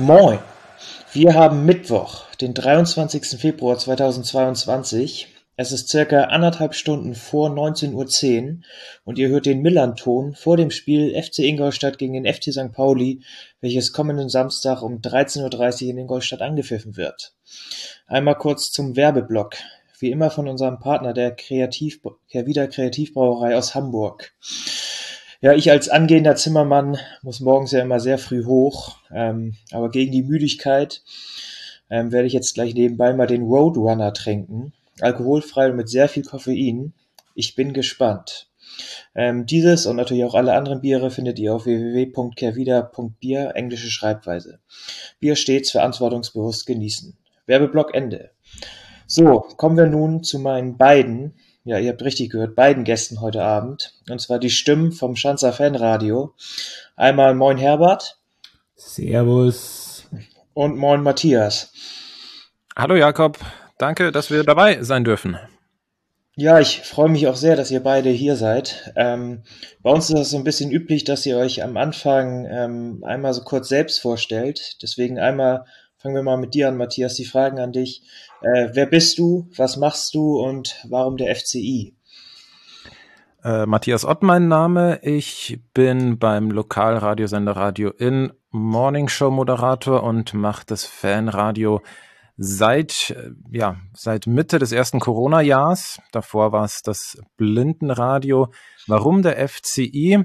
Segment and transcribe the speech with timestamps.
[0.00, 0.38] Moin!
[1.12, 3.38] Wir haben Mittwoch, den 23.
[3.38, 5.28] Februar 2022.
[5.56, 8.58] Es ist circa anderthalb Stunden vor 19.10 Uhr
[9.04, 12.72] und ihr hört den Millanton vor dem Spiel FC Ingolstadt gegen den FC St.
[12.72, 13.20] Pauli,
[13.60, 17.34] welches kommenden Samstag um 13.30 Uhr in Ingolstadt angepfiffen wird.
[18.06, 19.56] Einmal kurz zum Werbeblock.
[19.98, 22.00] Wie immer von unserem Partner der Kreativ,
[22.32, 24.32] der Wieder Kreativbrauerei aus Hamburg.
[25.42, 30.12] Ja, ich als angehender Zimmermann muss morgens ja immer sehr früh hoch, ähm, aber gegen
[30.12, 31.02] die Müdigkeit
[31.88, 34.74] ähm, werde ich jetzt gleich nebenbei mal den Roadrunner trinken.
[35.00, 36.92] Alkoholfrei und mit sehr viel Koffein.
[37.34, 38.50] Ich bin gespannt.
[39.14, 44.60] Ähm, dieses und natürlich auch alle anderen Biere findet ihr auf www.kervida.bier, englische Schreibweise.
[45.20, 47.16] Bier stets verantwortungsbewusst genießen.
[47.46, 48.30] Werbeblock Ende.
[49.06, 53.42] So, kommen wir nun zu meinen beiden ja, ihr habt richtig gehört, beiden Gästen heute
[53.42, 53.94] Abend.
[54.08, 56.34] Und zwar die Stimmen vom Schanzer Fanradio.
[56.96, 58.18] Einmal Moin Herbert.
[58.76, 60.08] Servus.
[60.54, 61.72] Und Moin Matthias.
[62.76, 63.38] Hallo Jakob.
[63.76, 65.38] Danke, dass wir dabei sein dürfen.
[66.36, 68.92] Ja, ich freue mich auch sehr, dass ihr beide hier seid.
[68.96, 69.42] Ähm,
[69.82, 73.34] bei uns ist es so ein bisschen üblich, dass ihr euch am Anfang ähm, einmal
[73.34, 74.82] so kurz selbst vorstellt.
[74.82, 75.66] Deswegen einmal
[75.98, 78.02] fangen wir mal mit dir an, Matthias, die Fragen an dich.
[78.42, 79.48] Äh, wer bist du?
[79.56, 81.94] Was machst du und warum der FCI?
[83.44, 84.98] Äh, Matthias Ott mein Name.
[85.02, 91.82] Ich bin beim Lokalradiosender Radio in Morning Show Moderator und mache das Fanradio
[92.38, 96.00] seit äh, ja seit Mitte des ersten Corona-Jahres.
[96.10, 98.48] Davor war es das Blindenradio.
[98.86, 100.24] Warum der FCI?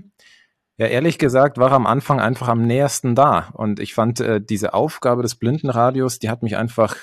[0.77, 3.49] Ja, ehrlich gesagt war am Anfang einfach am nähersten da.
[3.54, 6.95] Und ich fand äh, diese Aufgabe des Blindenradios, die hat mich einfach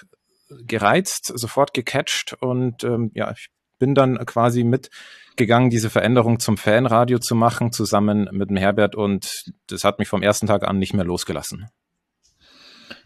[0.66, 3.48] gereizt, sofort gecatcht und ähm, ja, ich
[3.78, 9.52] bin dann quasi mitgegangen, diese Veränderung zum Fanradio zu machen, zusammen mit dem Herbert und
[9.66, 11.68] das hat mich vom ersten Tag an nicht mehr losgelassen.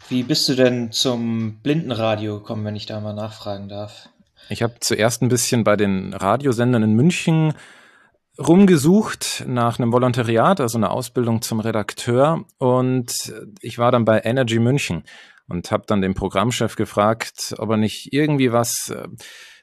[0.09, 4.09] Wie bist du denn zum Blindenradio gekommen, wenn ich da mal nachfragen darf?
[4.49, 7.55] Ich habe zuerst ein bisschen bei den Radiosendern in München
[8.39, 14.59] rumgesucht nach einem Volontariat, also einer Ausbildung zum Redakteur und ich war dann bei Energy
[14.59, 15.05] München
[15.49, 19.09] und habe dann den Programmchef gefragt, ob er nicht irgendwie was äh,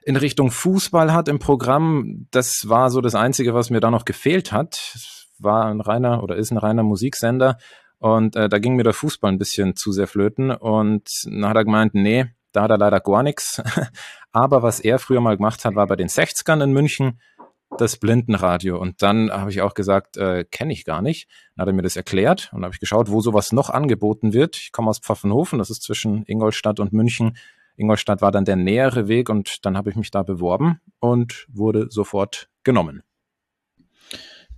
[0.05, 2.27] in Richtung Fußball hat im Programm.
[2.31, 4.95] Das war so das Einzige, was mir da noch gefehlt hat.
[5.39, 7.57] War ein reiner oder ist ein reiner Musiksender
[8.03, 11.55] und äh, da ging mir der Fußball ein bisschen zu sehr flöten und dann hat
[11.55, 13.61] er gemeint, nee, da hat er leider gar nichts.
[14.33, 17.19] Aber was er früher mal gemacht hat, war bei den 60ern in München
[17.77, 18.79] das Blindenradio.
[18.79, 21.27] Und dann habe ich auch gesagt, äh, kenne ich gar nicht.
[21.55, 24.57] Dann hat er mir das erklärt und habe ich geschaut, wo sowas noch angeboten wird.
[24.57, 27.37] Ich komme aus Pfaffenhofen, das ist zwischen Ingolstadt und München.
[27.75, 31.87] Ingolstadt war dann der nähere Weg und dann habe ich mich da beworben und wurde
[31.89, 33.03] sofort genommen.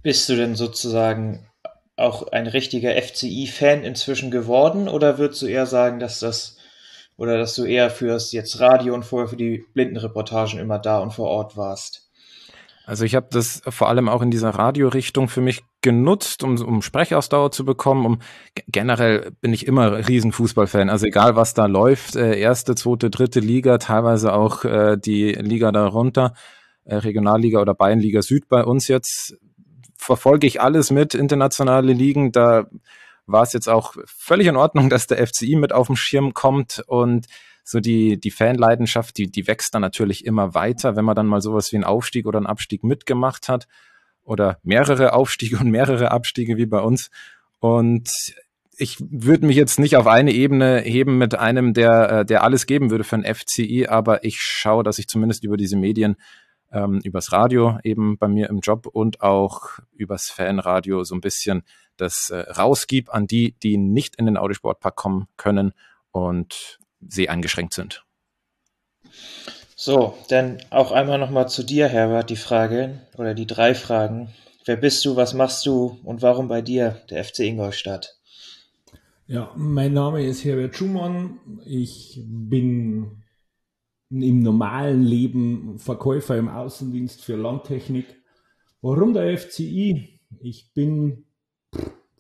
[0.02, 1.48] Bist du denn sozusagen
[1.96, 6.58] auch ein richtiger FCI-Fan inzwischen geworden oder würdest du eher sagen, dass das
[7.18, 11.12] oder dass du eher fürs jetzt Radio und vorher für die Blindenreportagen immer da und
[11.12, 12.05] vor Ort warst?
[12.86, 16.82] Also ich habe das vor allem auch in dieser Radiorichtung für mich genutzt, um, um
[16.82, 18.06] Sprechausdauer zu bekommen.
[18.06, 18.20] Um
[18.68, 20.90] generell bin ich immer Riesenfußballfan.
[20.90, 25.72] Also egal was da läuft, äh, erste, zweite, dritte Liga, teilweise auch äh, die Liga
[25.72, 26.34] darunter,
[26.84, 29.36] äh, Regionalliga oder Bayernliga Süd bei uns jetzt,
[29.98, 32.32] verfolge ich alles mit, internationale Ligen.
[32.32, 32.68] Da
[33.26, 36.84] war es jetzt auch völlig in Ordnung, dass der FCI mit auf den Schirm kommt
[36.86, 37.26] und
[37.66, 41.42] so die, die Fanleidenschaft, die, die wächst dann natürlich immer weiter, wenn man dann mal
[41.42, 43.68] sowas wie einen Aufstieg oder einen Abstieg mitgemacht hat
[44.24, 47.10] oder mehrere Aufstiege und mehrere Abstiege wie bei uns.
[47.60, 48.10] Und
[48.78, 52.68] ich würde mich jetzt nicht auf eine Ebene heben mit einem, der, äh, der alles
[52.68, 56.18] geben würde für ein FCI, aber ich schaue, dass ich zumindest über diese Medien,
[56.72, 61.64] ähm, übers Radio eben bei mir im Job und auch übers Fanradio so ein bisschen
[61.98, 65.74] das äh, rausgib an die, die nicht in den Audiosportpark kommen können
[66.12, 68.06] und sehr eingeschränkt sind.
[69.76, 74.30] So, dann auch einmal nochmal zu dir, Herbert, die Frage oder die drei Fragen.
[74.66, 78.18] Wer bist du, was machst du und warum bei dir der FC Ingolstadt?
[79.28, 81.40] Ja, mein Name ist Herbert Schumann.
[81.66, 83.24] Ich bin
[84.10, 88.06] im normalen Leben Verkäufer im Außendienst für Landtechnik.
[88.82, 90.22] Warum der FCI?
[90.40, 91.26] Ich bin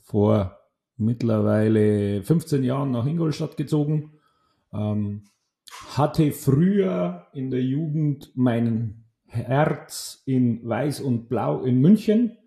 [0.03, 0.59] vor
[0.97, 4.14] mittlerweile 15 Jahren nach Ingolstadt gezogen
[4.75, 5.23] ähm,
[5.95, 12.37] hatte früher in der Jugend mein Herz in Weiß und Blau in München,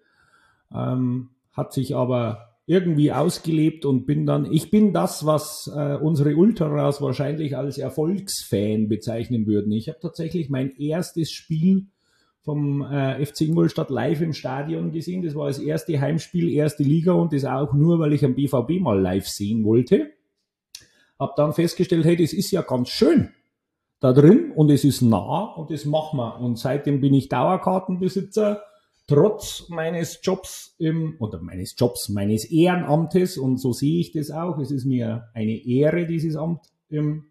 [0.74, 6.36] ähm, hat sich aber irgendwie ausgelebt und bin dann, ich bin das, was äh, unsere
[6.36, 9.72] Ultras wahrscheinlich als Erfolgsfan bezeichnen würden.
[9.72, 11.86] Ich habe tatsächlich mein erstes Spiel
[12.42, 15.22] vom äh, FC Ingolstadt live im Stadion gesehen.
[15.22, 18.80] Das war das erste Heimspiel, erste Liga und das auch nur, weil ich am BVB
[18.80, 20.10] mal live sehen wollte.
[21.18, 23.32] Hab dann festgestellt, hey, das ist ja ganz schön
[24.00, 26.40] da drin und es ist nah und das machen wir.
[26.40, 28.62] Und seitdem bin ich Dauerkartenbesitzer
[29.08, 34.58] trotz meines Jobs im, oder meines Jobs, meines Ehrenamtes, und so sehe ich das auch,
[34.58, 37.24] es ist mir eine Ehre, dieses Amt im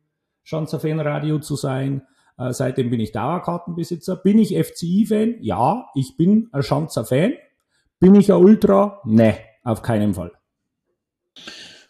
[0.43, 2.01] Schanzer Fanradio zu sein.
[2.37, 4.15] Äh, seitdem bin ich Dauerkartenbesitzer.
[4.15, 5.35] Bin ich FCI-Fan?
[5.41, 7.33] Ja, ich bin ein Schanzer Fan.
[7.99, 9.01] Bin ich ein Ultra?
[9.05, 10.31] Ne, auf keinen Fall.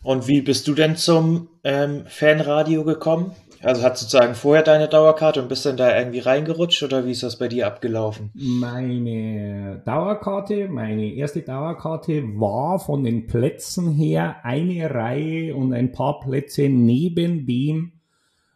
[0.07, 3.33] Und wie bist du denn zum ähm, Fanradio gekommen?
[3.61, 7.23] Also hat sozusagen vorher deine Dauerkarte und bist dann da irgendwie reingerutscht oder wie ist
[7.23, 8.31] das bei dir abgelaufen?
[8.33, 16.21] Meine Dauerkarte, meine erste Dauerkarte war von den Plätzen her eine Reihe und ein paar
[16.21, 17.91] Plätze neben dem,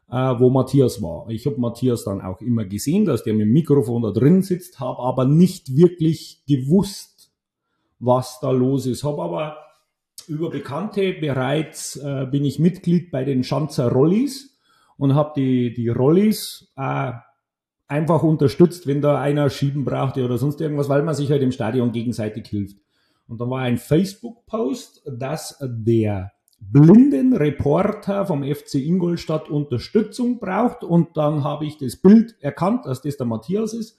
[0.09, 1.27] äh, wo Matthias war.
[1.27, 4.79] Ich habe Matthias dann auch immer gesehen, dass der mit dem Mikrofon da drin sitzt,
[4.79, 7.29] habe aber nicht wirklich gewusst,
[7.99, 9.03] was da los ist.
[9.03, 9.57] Habe aber
[10.31, 11.13] über Bekannte.
[11.13, 14.57] Bereits äh, bin ich Mitglied bei den Schanzer Rollis
[14.97, 17.11] und habe die, die Rollis äh,
[17.87, 21.51] einfach unterstützt, wenn da einer schieben brauchte oder sonst irgendwas, weil man sich halt im
[21.51, 22.77] Stadion gegenseitig hilft.
[23.27, 30.83] Und dann war ein Facebook-Post, dass der blinden Reporter vom FC Ingolstadt Unterstützung braucht.
[30.83, 33.97] Und dann habe ich das Bild erkannt, dass das der Matthias ist.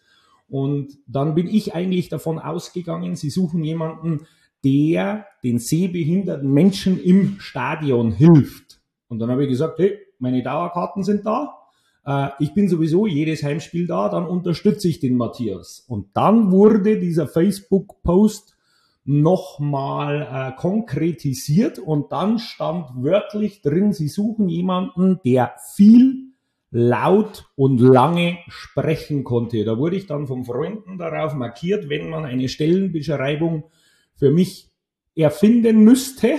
[0.48, 4.26] Und dann bin ich eigentlich davon ausgegangen, sie suchen jemanden,
[4.64, 8.80] der den sehbehinderten Menschen im Stadion hilft.
[9.08, 11.58] Und dann habe ich gesagt, hey, meine Dauerkarten sind da.
[12.04, 15.84] Äh, ich bin sowieso jedes Heimspiel da, dann unterstütze ich den Matthias.
[15.88, 18.56] Und dann wurde dieser Facebook-Post
[19.04, 26.32] nochmal äh, konkretisiert und dann stand wörtlich drin, sie suchen jemanden, der viel
[26.70, 29.64] laut und lange sprechen konnte.
[29.64, 33.64] Da wurde ich dann von Freunden darauf markiert, wenn man eine Stellenbeschreibung
[34.14, 34.70] für mich
[35.14, 36.38] erfinden müsste,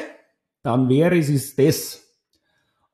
[0.61, 2.03] dann wäre es das.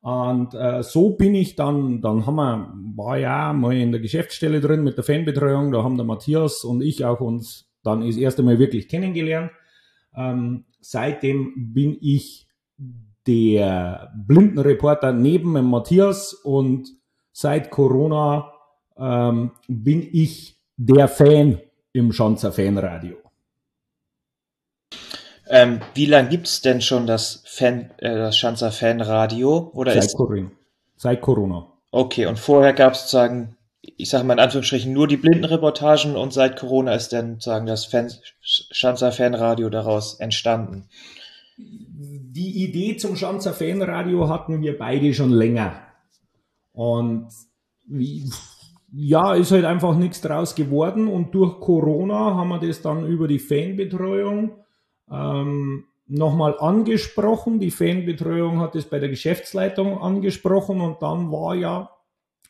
[0.01, 4.61] Und äh, so bin ich dann, dann haben wir, war ja mal in der Geschäftsstelle
[4.61, 8.43] drin mit der Fanbetreuung, da haben der Matthias und ich auch uns dann das erste
[8.43, 9.51] Mal wirklich kennengelernt.
[10.15, 12.47] Ähm, seitdem bin ich
[13.27, 16.89] der Blindenreporter neben dem Matthias und
[17.31, 18.53] seit Corona
[18.97, 21.59] ähm, bin ich der Fan
[21.91, 23.17] im Schanzer Fanradio.
[25.49, 29.71] Ähm, wie lange gibt es denn schon das, Fan, äh, das Schanzer Fanradio?
[29.73, 30.51] Oder Seit ist, Corona.
[30.95, 31.67] Seit Corona.
[31.91, 36.33] okay, und vorher gab es sozusagen, ich sage mal in Anführungsstrichen, nur die Blindenreportagen und
[36.33, 38.11] seit Corona ist dann sozusagen das Fan,
[38.41, 40.87] Schanzer Fanradio daraus entstanden.
[41.57, 45.81] Die Idee zum Schanzer Fanradio hatten wir beide schon länger.
[46.73, 47.29] Und
[47.87, 48.29] wie,
[48.93, 51.07] ja, ist halt einfach nichts draus geworden.
[51.07, 54.51] Und durch Corona haben wir das dann über die Fanbetreuung
[55.11, 57.59] ähm, nochmal angesprochen.
[57.59, 61.91] Die Fanbetreuung hat es bei der Geschäftsleitung angesprochen und dann war ja,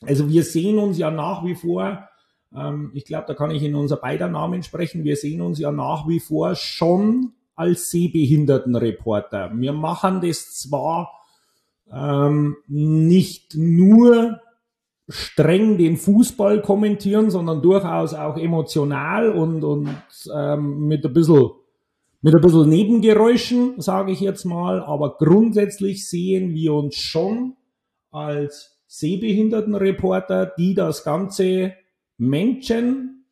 [0.02, 2.08] also wir sehen uns ja nach wie vor,
[2.56, 5.72] ähm, ich glaube, da kann ich in unser beider Namen sprechen, wir sehen uns ja
[5.72, 9.51] nach wie vor schon als Sehbehindertenreporter.
[9.54, 11.12] Wir machen das zwar
[11.92, 14.39] ähm, nicht nur
[15.10, 19.89] streng den Fußball kommentieren, sondern durchaus auch emotional und, und
[20.34, 21.50] ähm, mit ein bisschen
[22.22, 27.56] mit ein bisschen Nebengeräuschen, sage ich jetzt mal, aber grundsätzlich sehen wir uns schon
[28.12, 31.74] als Sehbehindertenreporter, die das Ganze
[32.18, 33.26] Menschen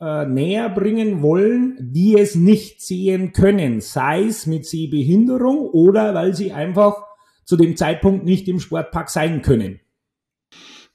[0.00, 6.34] äh, näher bringen wollen, die es nicht sehen können, sei es mit Sehbehinderung oder weil
[6.34, 7.02] sie einfach
[7.44, 9.80] zu dem Zeitpunkt nicht im Sportpark sein können.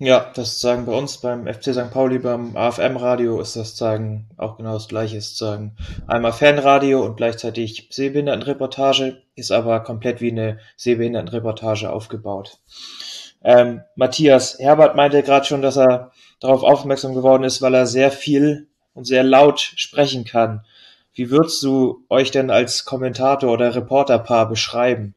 [0.04, 1.92] Ja, das sagen bei uns beim FC St.
[1.92, 5.18] Pauli, beim AFM-Radio ist das sagen auch genau das gleiche.
[5.18, 5.78] Ist sagen
[6.08, 12.58] einmal Fanradio und gleichzeitig Sehbehindertenreportage, ist aber komplett wie eine Sehbehindertenreportage aufgebaut.
[13.44, 18.10] Ähm, Matthias Herbert meinte gerade schon, dass er darauf aufmerksam geworden ist, weil er sehr
[18.10, 20.66] viel und sehr laut sprechen kann.
[21.14, 25.14] Wie würdest du euch denn als Kommentator oder Reporterpaar beschreiben?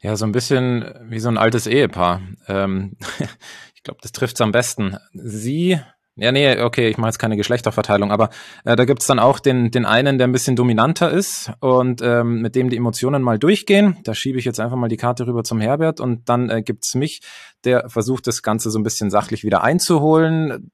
[0.00, 2.20] Ja, so ein bisschen wie so ein altes Ehepaar.
[2.46, 2.96] Ähm,
[3.74, 4.96] ich glaube, das trifft's am besten.
[5.12, 5.80] Sie,
[6.14, 8.30] ja, nee, okay, ich mache jetzt keine Geschlechterverteilung, aber
[8.64, 12.42] äh, da gibt's dann auch den, den einen, der ein bisschen dominanter ist und ähm,
[12.42, 13.98] mit dem die Emotionen mal durchgehen.
[14.04, 16.94] Da schiebe ich jetzt einfach mal die Karte rüber zum Herbert und dann äh, gibt's
[16.94, 17.20] mich,
[17.64, 20.70] der versucht, das Ganze so ein bisschen sachlich wieder einzuholen.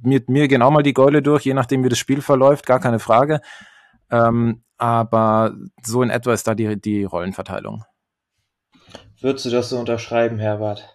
[0.00, 3.00] Mit mir genau mal die Geule durch, je nachdem, wie das Spiel verläuft, gar keine
[3.00, 3.40] Frage.
[4.10, 7.84] Ähm, aber so in etwa ist da die, die Rollenverteilung.
[9.26, 10.88] Würdest du das so unterschreiben, Herbert?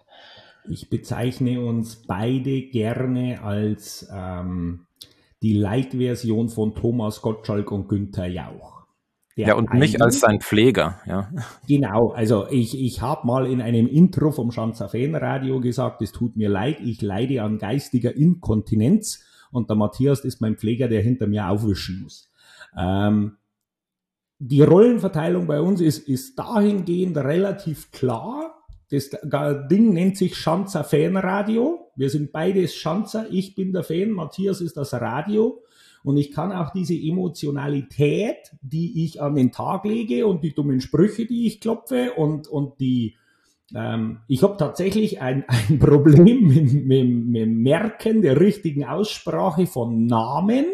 [0.66, 4.86] Ich bezeichne uns beide gerne als ähm,
[5.42, 8.86] die Light-Version von Thomas Gottschalk und Günther Jauch.
[9.36, 11.30] Der ja, und mich als sein Pfleger, ja.
[11.68, 16.34] Genau, also ich, ich habe mal in einem Intro vom Schanzer Fanradio gesagt, es tut
[16.34, 21.26] mir leid, ich leide an geistiger Inkontinenz und der Matthias ist mein Pfleger, der hinter
[21.26, 22.32] mir aufwischen muss.
[22.78, 23.36] Ähm,
[24.44, 28.64] die Rollenverteilung bei uns ist, ist dahingehend relativ klar.
[28.90, 29.10] Das
[29.70, 31.92] Ding nennt sich Schanzer Fanradio.
[31.94, 33.26] Wir sind beides Schanzer.
[33.30, 35.62] Ich bin der Fan, Matthias ist das Radio.
[36.02, 40.80] Und ich kann auch diese Emotionalität, die ich an den Tag lege und die dummen
[40.80, 43.14] Sprüche, die ich klopfe und, und die,
[43.72, 50.06] ähm, ich habe tatsächlich ein, ein Problem mit, mit, mit Merken der richtigen Aussprache von
[50.06, 50.64] Namen.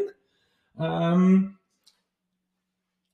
[0.81, 1.58] Ähm,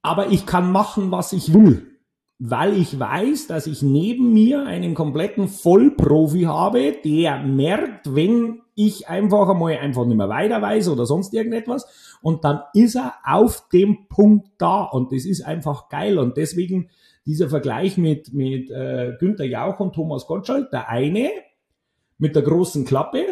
[0.04, 1.90] aber ich kann machen, was ich will.
[2.38, 9.08] weil ich weiß, dass ich neben mir einen kompletten Vollprofi habe, der merkt, wenn ich
[9.08, 11.86] einfach einmal einfach nicht mehr weiter weiß oder sonst irgendetwas
[12.22, 14.82] und dann ist er auf dem Punkt da.
[14.82, 16.18] Und das ist einfach geil.
[16.18, 16.88] Und deswegen
[17.26, 21.30] dieser Vergleich mit, mit äh, Günther Jauch und Thomas Gottschalk, der eine
[22.18, 23.26] mit der großen Klappe,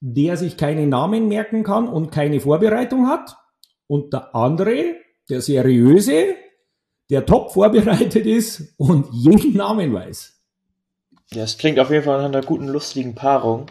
[0.00, 3.36] der sich keine Namen merken kann und keine Vorbereitung hat.
[3.86, 4.94] Und der andere,
[5.30, 6.34] der seriöse,
[7.10, 10.40] der top vorbereitet ist und jeden Namen weiß.
[11.32, 13.66] Ja, es klingt auf jeden Fall nach einer guten, lustigen Paarung.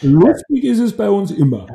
[0.00, 1.66] Lustig ist es bei uns immer.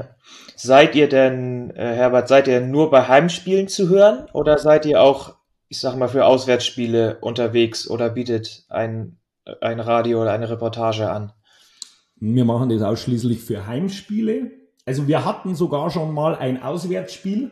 [0.55, 5.01] Seid ihr denn, äh, Herbert, seid ihr nur bei Heimspielen zu hören oder seid ihr
[5.01, 5.35] auch,
[5.67, 9.17] ich sag mal, für Auswärtsspiele unterwegs oder bietet ein,
[9.59, 11.33] ein Radio oder eine Reportage an?
[12.15, 14.51] Wir machen das ausschließlich für Heimspiele.
[14.85, 17.51] Also wir hatten sogar schon mal ein Auswärtsspiel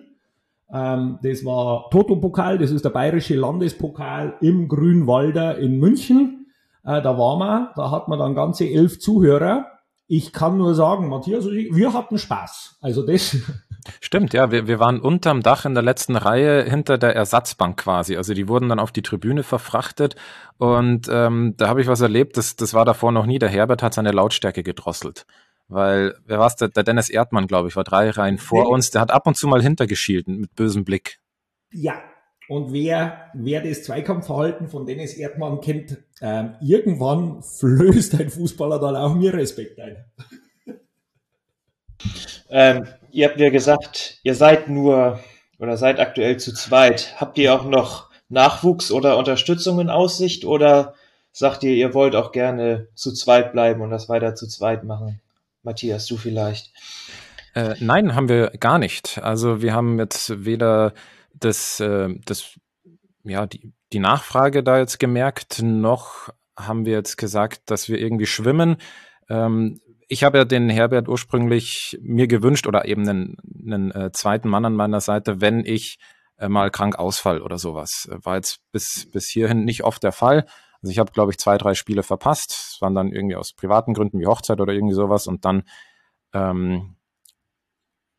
[0.74, 6.48] ähm, das war Toto-Pokal, das ist der bayerische Landespokal im Grünwalder in München.
[6.84, 9.68] Äh, da waren wir, da hat man dann ganze elf Zuhörer.
[10.08, 12.80] Ich kann nur sagen, Matthias, wir hatten Spaß.
[12.82, 13.38] Also das.
[14.00, 18.16] Stimmt, ja, wir, wir waren unterm Dach in der letzten Reihe hinter der Ersatzbank quasi.
[18.16, 20.16] Also die wurden dann auf die Tribüne verfrachtet
[20.58, 23.40] und ähm, da habe ich was erlebt, das, das war davor noch nie.
[23.40, 25.26] Der Herbert hat seine Lautstärke gedrosselt.
[25.68, 26.56] Weil, wer war es?
[26.56, 28.70] Der, der, Dennis Erdmann, glaube ich, war drei Reihen vor nee.
[28.70, 28.92] uns.
[28.92, 31.20] Der hat ab und zu mal hintergeschielt mit bösem Blick.
[31.72, 32.02] Ja,
[32.50, 38.96] und wer, wer das Zweikampfverhalten von Dennis Erdmann kennt, ähm, irgendwann flößt ein Fußballer dann
[38.96, 40.06] auch mir Respekt ein.
[42.50, 45.20] Ähm, ihr habt ja gesagt, ihr seid nur
[45.58, 47.16] oder seid aktuell zu zweit.
[47.20, 50.94] Habt ihr auch noch Nachwuchs oder Unterstützung in Aussicht oder
[51.32, 55.22] sagt ihr, ihr wollt auch gerne zu zweit bleiben und das weiter zu zweit machen?
[55.64, 56.72] Matthias, du vielleicht.
[57.56, 59.20] Äh, nein, haben wir gar nicht.
[59.24, 60.94] Also wir haben jetzt weder
[61.34, 62.60] das, äh, das
[63.24, 68.26] ja, die, die Nachfrage da jetzt gemerkt, noch haben wir jetzt gesagt, dass wir irgendwie
[68.26, 68.78] schwimmen.
[69.30, 74.50] Ähm, ich habe ja den Herbert ursprünglich mir gewünscht oder eben einen, einen äh, zweiten
[74.50, 75.98] Mann an meiner Seite, wenn ich
[76.38, 78.10] äh, mal krank ausfall oder sowas.
[78.12, 80.46] War jetzt bis, bis hierhin nicht oft der Fall.
[80.84, 82.52] Also ich habe, glaube ich, zwei, drei Spiele verpasst.
[82.52, 85.28] Es waren dann irgendwie aus privaten Gründen wie Hochzeit oder irgendwie sowas.
[85.28, 85.64] Und dann
[86.34, 86.98] ähm,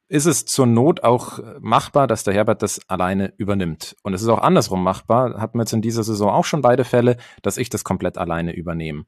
[0.09, 3.97] ist es zur Not auch machbar, dass der Herbert das alleine übernimmt.
[4.03, 6.85] Und es ist auch andersrum machbar, hatten wir jetzt in dieser Saison auch schon beide
[6.85, 9.05] Fälle, dass ich das komplett alleine übernehme.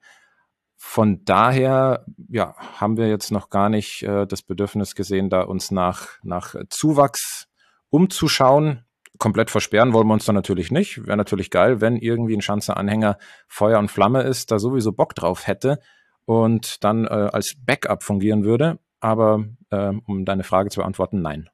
[0.77, 5.71] Von daher ja, haben wir jetzt noch gar nicht äh, das Bedürfnis gesehen, da uns
[5.71, 7.49] nach, nach Zuwachs
[7.89, 8.85] umzuschauen
[9.19, 11.07] komplett versperren wollen wir uns dann natürlich nicht.
[11.07, 15.47] Wäre natürlich geil, wenn irgendwie ein Schanze-Anhänger Feuer und Flamme ist, da sowieso Bock drauf
[15.47, 15.79] hätte
[16.25, 18.79] und dann äh, als Backup fungieren würde.
[19.01, 21.49] Aber äh, um deine Frage zu beantworten, nein.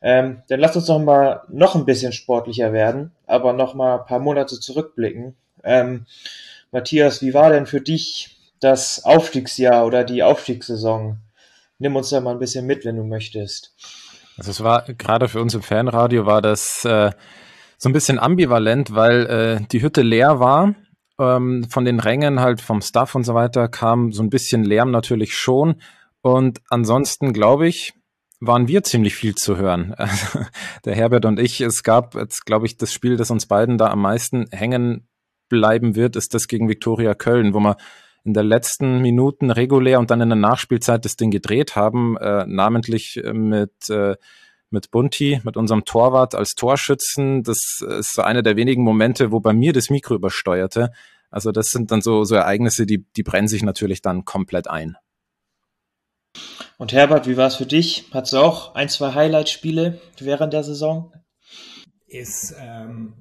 [0.00, 4.06] Ähm, dann lass uns noch mal noch ein bisschen sportlicher werden, aber noch mal ein
[4.06, 5.36] paar Monate zurückblicken.
[5.62, 6.06] Ähm,
[6.72, 11.18] Matthias, wie war denn für dich das Aufstiegsjahr oder die Aufstiegssaison?
[11.78, 13.74] Nimm uns da mal ein bisschen mit, wenn du möchtest.
[14.38, 17.10] Also es war gerade für uns im Fanradio war das äh,
[17.78, 20.74] so ein bisschen ambivalent, weil äh, die Hütte leer war.
[21.18, 24.90] Ähm, von den Rängen halt vom Staff und so weiter kam so ein bisschen Lärm
[24.90, 25.76] natürlich schon.
[26.22, 27.94] Und ansonsten glaube ich,
[28.40, 29.94] waren wir ziemlich viel zu hören.
[29.98, 30.40] Also,
[30.84, 33.88] der Herbert und ich, es gab jetzt, glaube ich, das Spiel, das uns beiden da
[33.88, 35.08] am meisten hängen
[35.48, 37.76] bleiben wird, ist das gegen Viktoria Köln, wo man
[38.24, 42.44] in der letzten Minuten regulär und dann in der Nachspielzeit das Ding gedreht haben, äh,
[42.46, 44.16] namentlich äh, mit äh,
[44.70, 47.42] mit Bunti, mit unserem Torwart als Torschützen.
[47.42, 50.92] Das ist so einer der wenigen Momente, wo bei mir das Mikro übersteuerte.
[51.30, 54.96] Also das sind dann so, so Ereignisse, die, die brennen sich natürlich dann komplett ein.
[56.78, 58.06] Und Herbert, wie war es für dich?
[58.12, 61.12] Hattest du auch ein, zwei Highlight-Spiele während der Saison?
[62.12, 63.14] es, ähm,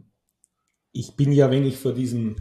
[0.91, 2.38] ich bin ja, wenn ich vor diesem,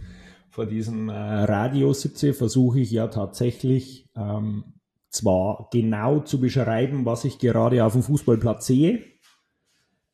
[0.51, 4.65] vor diesem äh, Radio sitze, versuche ich ja tatsächlich ähm,
[5.09, 9.05] zwar genau zu beschreiben, was ich gerade auf dem Fußballplatz sehe,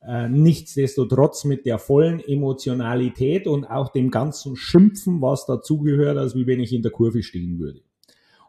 [0.02, 6.46] äh, nichtsdestotrotz mit der vollen Emotionalität und auch dem ganzen Schimpfen, was dazugehört, als wie
[6.46, 7.80] wenn ich in der Kurve stehen würde.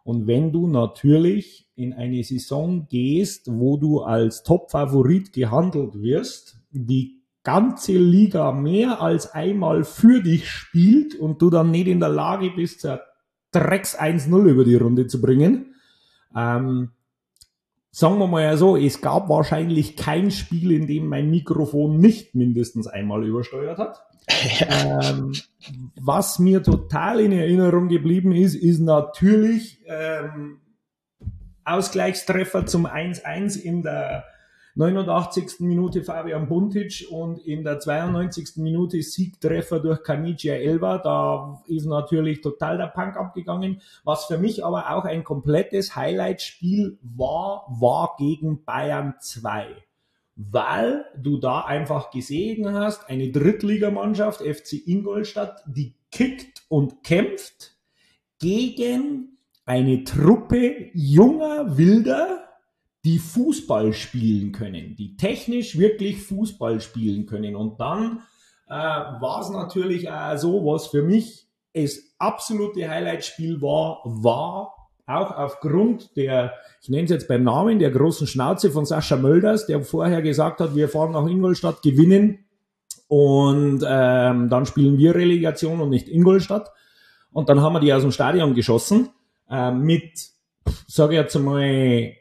[0.04, 7.17] Und wenn du natürlich in eine Saison gehst, wo du als Top-Favorit gehandelt wirst, die
[7.48, 12.52] ganze Liga mehr als einmal für dich spielt und du dann nicht in der Lage
[12.52, 12.86] bist,
[13.54, 15.74] Drecks 1-0 über die Runde zu bringen,
[16.36, 16.90] ähm,
[17.90, 22.86] sagen wir mal so, es gab wahrscheinlich kein Spiel, in dem mein Mikrofon nicht mindestens
[22.86, 24.04] einmal übersteuert hat.
[24.68, 25.32] ähm,
[25.96, 30.60] was mir total in Erinnerung geblieben ist, ist natürlich ähm,
[31.64, 34.26] Ausgleichstreffer zum 1-1 in der
[34.78, 35.60] 89.
[35.62, 38.58] Minute Fabian Buntic und in der 92.
[38.58, 41.00] Minute Siegtreffer durch Kanicia Elba.
[41.00, 43.82] Da ist natürlich total der Punk abgegangen.
[44.04, 49.66] Was für mich aber auch ein komplettes Highlight-Spiel war, war gegen Bayern 2.
[50.36, 57.76] Weil du da einfach gesehen hast, eine Drittligamannschaft, FC Ingolstadt, die kickt und kämpft
[58.38, 62.47] gegen eine Truppe junger Wilder,
[63.06, 67.56] die Fußball spielen können, die technisch wirklich Fußball spielen können.
[67.56, 68.22] Und dann
[68.68, 74.74] äh, war es natürlich auch so, was für mich das absolute Highlightspiel war, war
[75.06, 79.66] auch aufgrund der, ich nenne es jetzt beim Namen, der großen Schnauze von Sascha Mölders,
[79.66, 82.46] der vorher gesagt hat, wir fahren nach Ingolstadt, gewinnen
[83.08, 86.72] und ähm, dann spielen wir Relegation und nicht Ingolstadt.
[87.32, 89.10] Und dann haben wir die aus dem Stadion geschossen
[89.50, 90.12] äh, mit,
[90.88, 92.12] sage ich jetzt mal,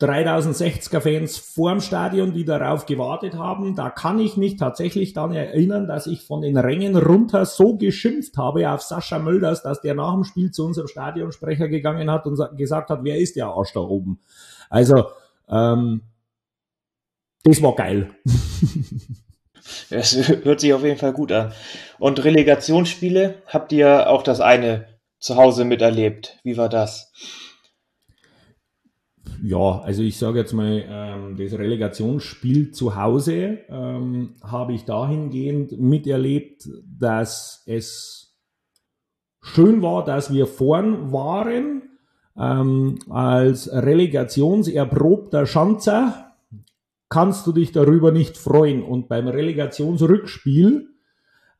[0.00, 3.76] 3060er Fans vorm Stadion, die darauf gewartet haben.
[3.76, 8.36] Da kann ich mich tatsächlich dann erinnern, dass ich von den Rängen runter so geschimpft
[8.36, 12.38] habe auf Sascha Mölders, dass der nach dem Spiel zu unserem Stadionsprecher gegangen hat und
[12.56, 14.20] gesagt hat, wer ist der Arsch da oben?
[14.68, 15.06] Also,
[15.48, 16.02] ähm,
[17.44, 18.10] das war geil.
[19.88, 21.52] Es hört sich auf jeden Fall gut an.
[21.98, 24.86] Und Relegationsspiele habt ihr auch das eine
[25.18, 26.38] zu Hause miterlebt.
[26.42, 27.12] Wie war das?
[29.42, 35.78] Ja, also ich sage jetzt mal, ähm, das Relegationsspiel zu Hause ähm, habe ich dahingehend
[35.80, 36.68] miterlebt,
[36.98, 38.36] dass es
[39.40, 41.82] schön war, dass wir vorn waren.
[42.36, 46.32] Ähm, als relegationserprobter Schanzer
[47.08, 48.82] kannst du dich darüber nicht freuen.
[48.82, 50.88] Und beim Relegationsrückspiel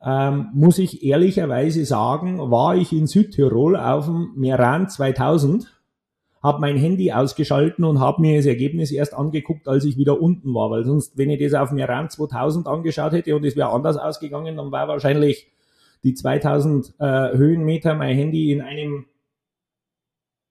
[0.04, 5.73] ähm, muss ich ehrlicherweise sagen, war ich in Südtirol auf dem Meran 2000
[6.44, 10.52] habe mein Handy ausgeschalten und habe mir das Ergebnis erst angeguckt, als ich wieder unten
[10.52, 13.70] war, weil sonst, wenn ich das auf mir Rand 2000 angeschaut hätte und es wäre
[13.70, 15.50] anders ausgegangen, dann war wahrscheinlich
[16.02, 19.06] die 2000 äh, Höhenmeter mein Handy in einem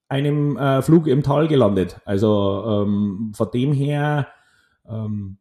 [0.09, 2.01] einem äh, Flug im Tal gelandet.
[2.05, 4.27] Also ähm, von dem her,
[4.87, 5.37] ähm,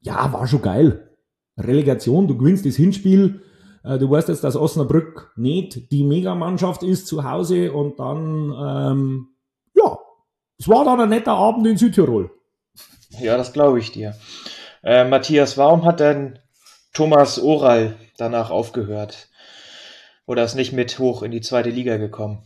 [0.00, 1.16] ja, war schon geil.
[1.56, 3.42] Relegation, du gewinnst das Hinspiel,
[3.82, 9.28] du weißt jetzt, dass Osnabrück nicht die Megamannschaft ist zu Hause und dann, ähm,
[9.74, 9.98] ja,
[10.58, 12.30] es war dann ein netter Abend in Südtirol.
[13.18, 14.14] Ja, das glaube ich dir.
[14.82, 16.38] Äh, Matthias, warum hat denn
[16.92, 19.28] Thomas Oral danach aufgehört?
[20.26, 22.44] Oder ist nicht mit hoch in die zweite Liga gekommen?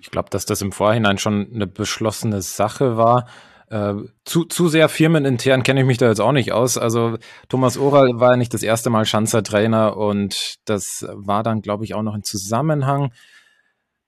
[0.00, 3.28] Ich glaube, dass das im Vorhinein schon eine beschlossene Sache war.
[3.70, 6.78] Äh, zu, zu sehr firmenintern kenne ich mich da jetzt auch nicht aus.
[6.78, 11.60] Also Thomas Oral war ja nicht das erste Mal Schanzer Trainer und das war dann,
[11.60, 13.12] glaube ich, auch noch in Zusammenhang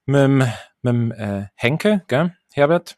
[0.06, 0.48] mit,
[0.82, 2.96] mit äh, Henke, gell, Herbert?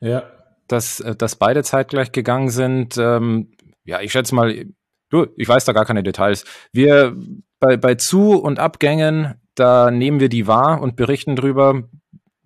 [0.00, 0.24] Ja.
[0.66, 2.96] Dass, äh, dass beide zeitgleich gegangen sind.
[2.98, 3.52] Ähm,
[3.84, 4.66] ja, ich schätze mal,
[5.10, 6.44] du, ich weiß da gar keine Details.
[6.72, 7.16] Wir
[7.60, 11.84] bei, bei Zu- und Abgängen, da nehmen wir die wahr und berichten drüber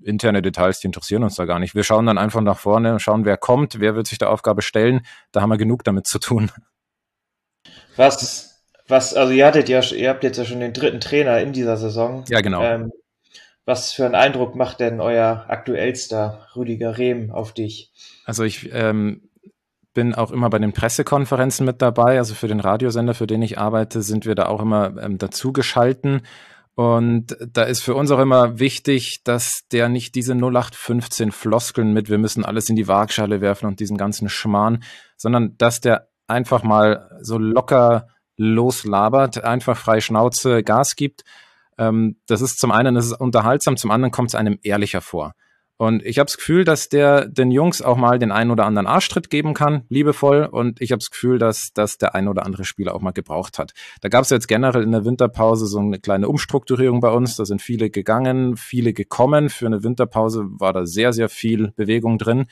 [0.04, 1.74] interne Details, die interessieren uns da gar nicht.
[1.74, 5.00] Wir schauen dann einfach nach vorne, schauen, wer kommt, wer wird sich der Aufgabe stellen.
[5.32, 6.50] Da haben wir genug damit zu tun.
[7.96, 11.52] Was, was, also ihr hattet ja, ihr habt jetzt ja schon den dritten Trainer in
[11.52, 12.24] dieser Saison.
[12.28, 12.62] Ja, genau.
[12.62, 12.92] Ähm,
[13.64, 17.92] was für einen Eindruck macht denn euer aktuellster Rüdiger Rehm auf dich?
[18.26, 19.30] Also ich ähm,
[19.94, 22.18] bin auch immer bei den Pressekonferenzen mit dabei.
[22.18, 25.52] Also für den Radiosender, für den ich arbeite, sind wir da auch immer ähm, dazu
[25.52, 26.22] geschalten.
[26.76, 32.10] Und da ist für uns auch immer wichtig, dass der nicht diese 0815 Floskeln mit,
[32.10, 34.82] wir müssen alles in die Waagschale werfen und diesen ganzen Schmarrn,
[35.16, 41.22] sondern dass der einfach mal so locker loslabert, einfach frei Schnauze Gas gibt.
[41.78, 45.34] Ähm, das ist zum einen, das ist unterhaltsam, zum anderen kommt es einem ehrlicher vor.
[45.76, 48.86] Und ich habe das Gefühl, dass der den Jungs auch mal den einen oder anderen
[48.86, 50.44] Arschtritt geben kann, liebevoll.
[50.44, 53.58] Und ich habe das Gefühl, dass, dass der ein oder andere Spieler auch mal gebraucht
[53.58, 53.72] hat.
[54.00, 57.34] Da gab es jetzt generell in der Winterpause so eine kleine Umstrukturierung bei uns.
[57.34, 59.50] Da sind viele gegangen, viele gekommen.
[59.50, 62.46] Für eine Winterpause war da sehr, sehr viel Bewegung drin.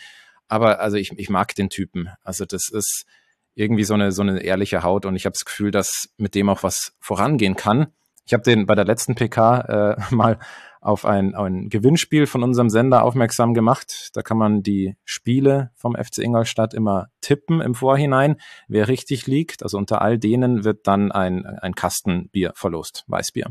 [0.49, 2.09] Aber also ich, ich mag den Typen.
[2.25, 3.07] Also das ist
[3.55, 6.49] irgendwie so eine, so eine ehrliche Haut und ich habe das Gefühl, dass mit dem
[6.49, 7.89] auch was vorangehen kann.
[8.25, 10.39] Ich habe den bei der letzten PK äh, mal
[10.81, 14.11] auf ein, ein Gewinnspiel von unserem Sender aufmerksam gemacht.
[14.15, 19.63] Da kann man die Spiele vom FC Ingolstadt immer tippen im Vorhinein, wer richtig liegt.
[19.63, 23.47] Also unter all denen wird dann ein, ein Kastenbier verlost, Weißbier.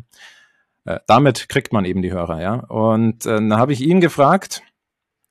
[0.84, 2.56] Äh, damit kriegt man eben die Hörer, ja.
[2.56, 4.62] Und äh, dann habe ich ihn gefragt,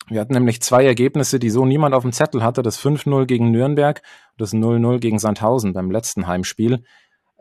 [0.09, 2.63] wir hatten nämlich zwei Ergebnisse, die so niemand auf dem Zettel hatte.
[2.63, 6.83] Das 5-0 gegen Nürnberg und das 0-0 gegen Sandhausen beim letzten Heimspiel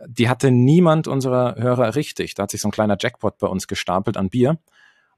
[0.08, 2.36] die hatte niemand unserer Hörer richtig.
[2.36, 4.58] Da hat sich so ein kleiner Jackpot bei uns gestapelt an Bier.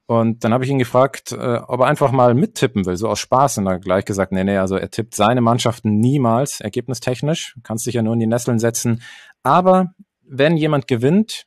[0.07, 3.19] Und dann habe ich ihn gefragt, äh, ob er einfach mal mittippen will, so aus
[3.19, 3.59] Spaß.
[3.59, 7.55] Und er hat gleich gesagt, nee, nee, also er tippt seine Mannschaften niemals, ergebnistechnisch.
[7.63, 9.01] Kannst dich ja nur in die Nesseln setzen.
[9.43, 11.45] Aber wenn jemand gewinnt,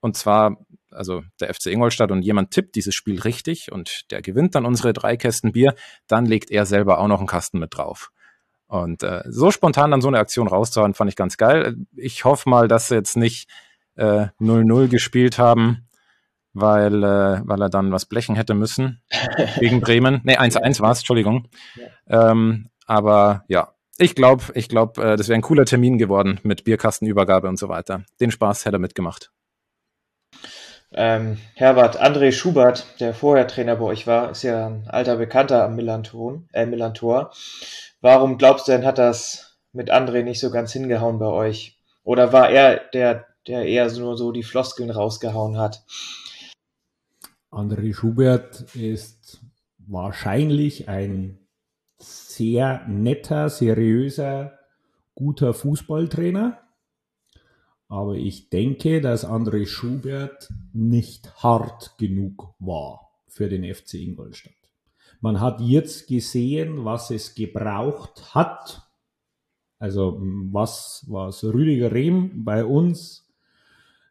[0.00, 0.56] und zwar
[0.96, 4.92] also der FC Ingolstadt und jemand tippt dieses Spiel richtig und der gewinnt dann unsere
[4.92, 5.74] drei Kästen Bier,
[6.06, 8.10] dann legt er selber auch noch einen Kasten mit drauf.
[8.68, 11.76] Und äh, so spontan dann so eine Aktion rauszuhauen, fand ich ganz geil.
[11.96, 13.48] Ich hoffe mal, dass sie jetzt nicht
[13.96, 15.88] 0-0 äh, gespielt haben,
[16.52, 19.02] weil, äh, weil er dann was blechen hätte müssen
[19.60, 20.20] gegen Bremen.
[20.24, 21.48] Nee, 1-1 war es, Entschuldigung.
[22.06, 22.30] Ja.
[22.30, 26.64] Ähm, aber ja, ich glaube, ich glaube, äh, das wäre ein cooler Termin geworden mit
[26.64, 28.04] Bierkastenübergabe und so weiter.
[28.20, 29.30] Den Spaß hätte er mitgemacht.
[30.92, 35.64] Ähm, Herbert, André Schubert, der vorher Trainer bei euch war, ist ja ein alter Bekannter
[35.64, 36.42] am Millantor.
[36.52, 37.32] Äh, Millantor.
[38.06, 41.80] Warum glaubst du denn, hat das mit André nicht so ganz hingehauen bei euch?
[42.04, 45.84] Oder war er der, der eher nur so die Floskeln rausgehauen hat?
[47.50, 49.40] André Schubert ist
[49.78, 51.40] wahrscheinlich ein
[51.98, 54.56] sehr netter, seriöser,
[55.16, 56.60] guter Fußballtrainer.
[57.88, 64.65] Aber ich denke, dass André Schubert nicht hart genug war für den FC Ingolstadt.
[65.20, 68.82] Man hat jetzt gesehen, was es gebraucht hat.
[69.78, 73.26] Also was, was Rüdiger Rehm bei uns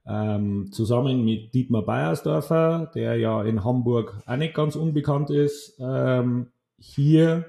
[0.07, 6.47] ähm, zusammen mit Dietmar Beiersdorfer, der ja in Hamburg auch nicht ganz unbekannt ist, ähm,
[6.77, 7.45] hier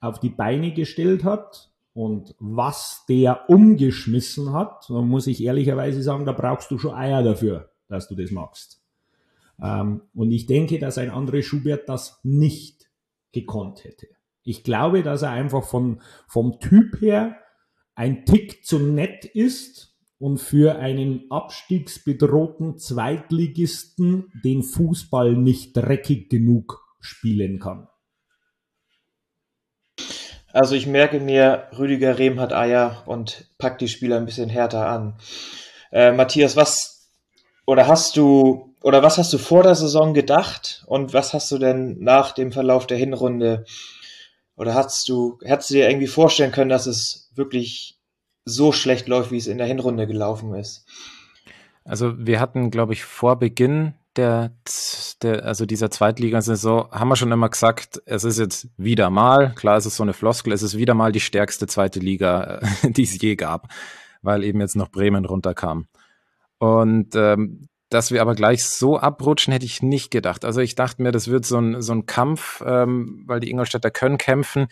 [0.00, 6.26] auf die Beine gestellt hat und was der umgeschmissen hat, dann muss ich ehrlicherweise sagen,
[6.26, 8.82] da brauchst du schon Eier dafür, dass du das machst.
[9.62, 12.83] Ähm, und ich denke, dass ein André Schubert das nicht
[13.34, 14.06] gekonnt hätte.
[14.42, 17.36] Ich glaube, dass er einfach von, vom Typ her
[17.94, 26.82] ein Tick zu nett ist und für einen abstiegsbedrohten Zweitligisten den Fußball nicht dreckig genug
[27.00, 27.88] spielen kann.
[30.52, 34.88] Also ich merke mir, Rüdiger Rehm hat Eier und packt die Spieler ein bisschen härter
[34.88, 35.18] an.
[35.90, 36.94] Äh, Matthias, was
[37.66, 41.56] oder hast du oder was hast du vor der Saison gedacht und was hast du
[41.56, 43.64] denn nach dem Verlauf der Hinrunde
[44.56, 47.98] oder hast du, hättest du dir irgendwie vorstellen können, dass es wirklich
[48.44, 50.84] so schlecht läuft, wie es in der Hinrunde gelaufen ist?
[51.86, 54.52] Also wir hatten, glaube ich, vor Beginn der,
[55.22, 59.78] der also dieser Zweitligasaison haben wir schon immer gesagt, es ist jetzt wieder mal, klar,
[59.78, 63.18] es ist so eine Floskel, es ist wieder mal die stärkste zweite Liga, die es
[63.18, 63.68] je gab,
[64.20, 65.86] weil eben jetzt noch Bremen runterkam.
[66.58, 70.44] Und ähm, dass wir aber gleich so abrutschen, hätte ich nicht gedacht.
[70.44, 73.90] Also ich dachte mir, das wird so ein, so ein Kampf, ähm, weil die Ingolstädter
[73.90, 74.66] können kämpfen,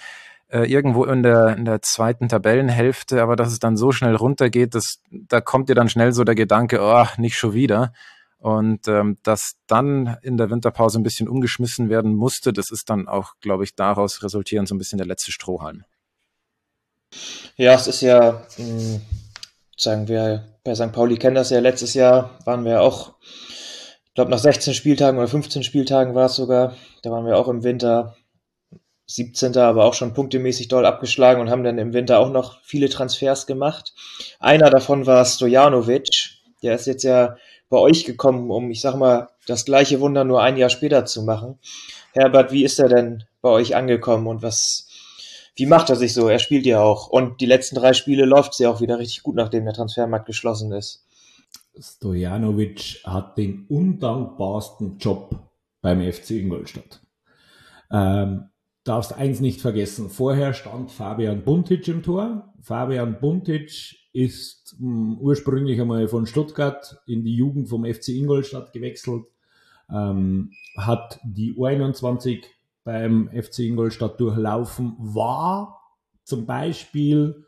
[0.49, 4.75] äh, irgendwo in der, in der zweiten Tabellenhälfte, aber dass es dann so schnell runtergeht,
[4.75, 7.93] das, da kommt dir dann schnell so der Gedanke, oh, nicht schon wieder.
[8.39, 13.07] Und ähm, dass dann in der Winterpause ein bisschen umgeschmissen werden musste, das ist dann
[13.07, 15.85] auch, glaube ich, daraus resultierend so ein bisschen der letzte Strohhalm.
[17.57, 19.01] Ja, es ist ja, mh, hm,
[19.77, 20.92] sagen wir, bei St.
[20.92, 25.29] Pauli kennen das ja letztes Jahr, waren wir auch, ich glaube nach 16 Spieltagen oder
[25.29, 28.16] 15 Spieltagen war es sogar, da waren wir auch im Winter
[29.07, 29.57] 17.
[29.59, 33.46] aber auch schon punktemäßig doll abgeschlagen und haben dann im Winter auch noch viele Transfers
[33.46, 33.92] gemacht.
[34.38, 36.09] Einer davon war Stojanovic,
[36.62, 37.37] der ist jetzt ja
[37.68, 41.22] bei euch gekommen, um, ich sag mal, das gleiche Wunder nur ein Jahr später zu
[41.22, 41.59] machen.
[42.12, 44.88] Herbert, wie ist er denn bei euch angekommen und was,
[45.55, 46.29] wie macht er sich so?
[46.29, 47.09] Er spielt ja auch.
[47.09, 50.27] Und die letzten drei Spiele läuft es ja auch wieder richtig gut, nachdem der Transfermarkt
[50.27, 51.07] geschlossen ist.
[51.79, 57.03] Stojanovic hat den undankbarsten Job beim FC Ingolstadt.
[57.91, 58.51] Ähm,
[58.85, 60.11] darfst eins nicht vergessen.
[60.11, 62.53] Vorher stand Fabian Buntic im Tor.
[62.61, 68.73] Fabian Buntic ist mh, hm, ursprünglich einmal von Stuttgart in die Jugend vom FC Ingolstadt
[68.73, 69.25] gewechselt,
[69.91, 72.45] ähm, hat die U21
[72.85, 75.81] beim FC Ingolstadt durchlaufen, war
[76.25, 77.45] zum Beispiel,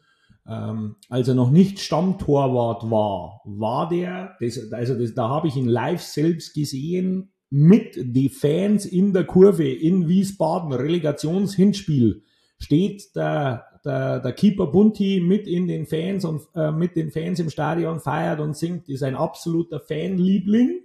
[0.49, 5.57] ähm, als er noch nicht Stammtorwart war, war der, das, also das, da habe ich
[5.57, 12.23] ihn live selbst gesehen, mit den Fans in der Kurve in Wiesbaden, Relegationshinspiel,
[12.59, 17.39] steht der, der, der Keeper Bunti mit in den Fans und äh, mit den Fans
[17.39, 20.81] im Stadion feiert und singt, ist ein absoluter Fanliebling.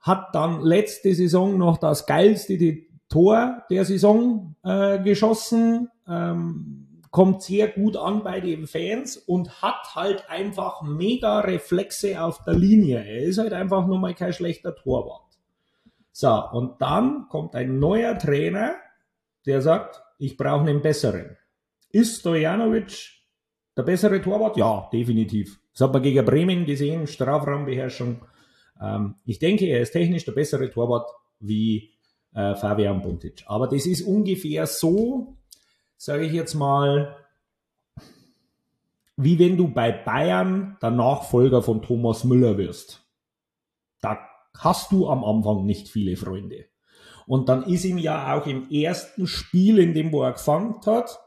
[0.00, 2.58] Hat dann letzte Saison noch das geilste
[3.10, 5.90] Tor der Saison äh, geschossen.
[6.08, 12.44] Ähm, kommt sehr gut an bei den Fans und hat halt einfach mega Reflexe auf
[12.44, 13.04] der Linie.
[13.04, 15.26] Er ist halt einfach nur mal kein schlechter Torwart.
[16.12, 18.74] So, und dann kommt ein neuer Trainer,
[19.46, 21.36] der sagt, ich brauche einen besseren.
[21.90, 23.10] Ist Stojanovic
[23.76, 24.56] der bessere Torwart?
[24.56, 25.60] Ja, definitiv.
[25.72, 28.20] Das hat man gegen Bremen gesehen, Strafraumbeherrschung.
[28.80, 31.90] Ähm, ich denke, er ist technisch der bessere Torwart wie
[32.34, 33.44] äh, Fabian Buntic.
[33.46, 35.36] Aber das ist ungefähr so,
[35.96, 37.16] sage ich jetzt mal,
[39.16, 43.06] wie wenn du bei Bayern der Nachfolger von Thomas Müller wirst.
[44.00, 44.18] Da
[44.56, 46.66] hast du am Anfang nicht viele Freunde.
[47.26, 51.20] Und dann ist ihm ja auch im ersten Spiel, in dem wo er gefangen hat,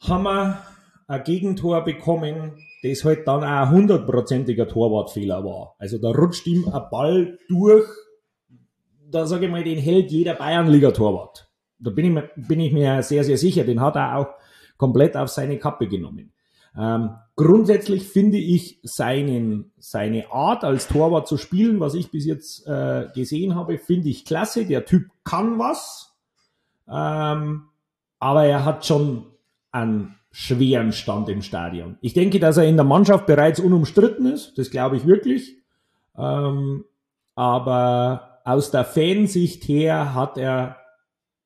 [0.00, 0.62] haben wir
[1.06, 5.76] ein Gegentor bekommen, das halt dann auch ein hundertprozentiger Torwartfehler war.
[5.78, 7.88] Also da rutscht ihm ein Ball durch,
[9.10, 11.48] da sage ich mal, den hält jeder Bayernliga-Torwart.
[11.78, 13.64] Da bin ich, mir, bin ich mir sehr, sehr sicher.
[13.64, 14.28] Den hat er auch
[14.76, 16.32] komplett auf seine Kappe genommen.
[16.76, 22.66] Ähm, grundsätzlich finde ich seinen, seine Art als Torwart zu spielen, was ich bis jetzt
[22.66, 24.66] äh, gesehen habe, finde ich klasse.
[24.66, 26.16] Der Typ kann was,
[26.88, 27.64] ähm,
[28.20, 29.26] aber er hat schon
[29.72, 31.96] einen schweren Stand im Stadion.
[32.00, 35.56] Ich denke, dass er in der Mannschaft bereits unumstritten ist, das glaube ich wirklich.
[36.16, 36.84] Ähm,
[37.34, 40.76] aber aus der Fansicht her hat er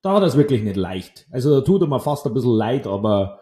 [0.03, 1.25] da hat er es wirklich nicht leicht.
[1.31, 3.39] Also da tut er mir fast ein bisschen leid, aber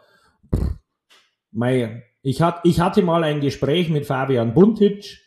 [1.52, 5.20] mei, ich, ich hatte mal ein Gespräch mit Fabian Buntic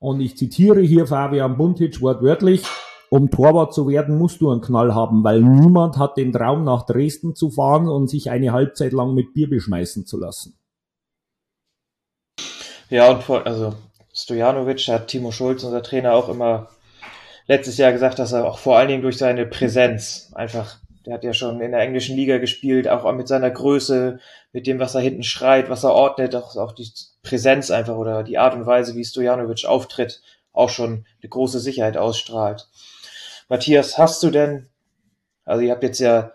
[0.00, 2.64] und ich zitiere hier Fabian Buntic wortwörtlich.
[3.08, 6.86] Um Torwart zu werden, musst du einen Knall haben, weil niemand hat den Traum, nach
[6.86, 10.56] Dresden zu fahren und sich eine Halbzeit lang mit Bier beschmeißen zu lassen.
[12.88, 13.74] Ja, und vor, also
[14.12, 16.68] Stojanovic hat Timo Schulz, unser Trainer, auch immer
[17.50, 21.24] letztes Jahr gesagt, dass er auch vor allen Dingen durch seine Präsenz einfach, der hat
[21.24, 24.20] ja schon in der englischen Liga gespielt, auch mit seiner Größe,
[24.52, 26.88] mit dem, was er hinten schreit, was er ordnet, auch, auch die
[27.24, 31.96] Präsenz einfach oder die Art und Weise, wie Stojanovic auftritt, auch schon eine große Sicherheit
[31.96, 32.68] ausstrahlt.
[33.48, 34.68] Matthias, hast du denn,
[35.44, 36.34] also ihr habt jetzt ja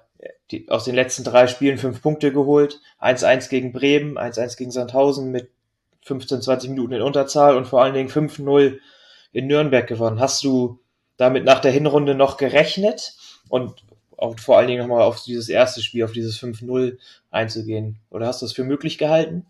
[0.51, 5.31] die, aus den letzten drei Spielen fünf Punkte geholt, 1-1 gegen Bremen, 1-1 gegen Sandhausen
[5.31, 5.49] mit
[6.01, 8.79] 15, 20 Minuten in Unterzahl und vor allen Dingen 5-0
[9.31, 10.19] in Nürnberg gewonnen.
[10.19, 10.81] Hast du
[11.17, 13.13] damit nach der Hinrunde noch gerechnet
[13.49, 13.83] und
[14.17, 16.97] auch vor allen Dingen nochmal auf dieses erste Spiel, auf dieses 5-0
[17.31, 17.99] einzugehen?
[18.09, 19.45] Oder hast du es für möglich gehalten?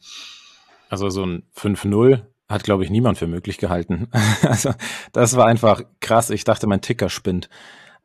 [0.90, 4.08] Also so ein 5-0 hat, glaube ich, niemand für möglich gehalten.
[4.44, 4.72] also
[5.14, 6.30] das war einfach krass.
[6.30, 7.50] Ich dachte, mein Ticker spinnt.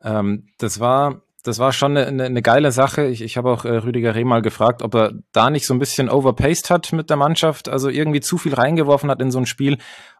[0.03, 3.07] Ähm, das war das war schon eine, eine geile Sache.
[3.07, 5.79] Ich, ich habe auch äh, Rüdiger Reh mal gefragt, ob er da nicht so ein
[5.79, 9.47] bisschen overpaced hat mit der Mannschaft, also irgendwie zu viel reingeworfen hat in so ein
[9.47, 9.79] Spiel,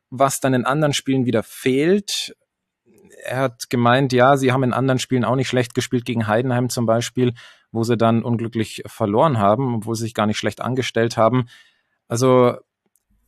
[0.09, 2.35] was dann in anderen Spielen wieder fehlt
[3.25, 6.69] er hat gemeint, ja, sie haben in anderen Spielen auch nicht schlecht gespielt, gegen Heidenheim
[6.69, 7.35] zum Beispiel,
[7.73, 11.47] wo sie dann unglücklich verloren haben, obwohl sie sich gar nicht schlecht angestellt haben.
[12.09, 12.57] Also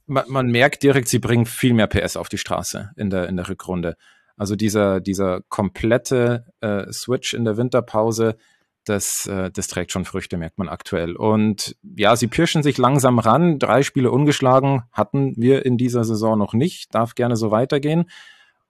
[0.07, 3.37] man, man merkt direkt, sie bringen viel mehr PS auf die Straße in der, in
[3.37, 3.97] der Rückrunde.
[4.37, 8.37] Also dieser, dieser komplette äh, Switch in der Winterpause,
[8.85, 11.15] das, äh, das trägt schon Früchte, merkt man aktuell.
[11.15, 13.59] Und ja, sie pirschen sich langsam ran.
[13.59, 16.95] Drei Spiele ungeschlagen hatten wir in dieser Saison noch nicht.
[16.95, 18.07] Darf gerne so weitergehen.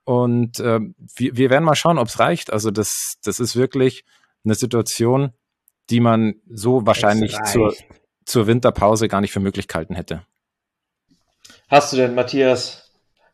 [0.05, 0.79] Und äh,
[1.15, 2.51] wir, wir werden mal schauen, ob es reicht.
[2.51, 4.03] Also das, das ist wirklich
[4.43, 5.31] eine Situation,
[5.89, 7.73] die man so wahrscheinlich zur,
[8.25, 10.25] zur Winterpause gar nicht für möglich gehalten hätte.
[11.69, 12.83] Hast du denn, Matthias,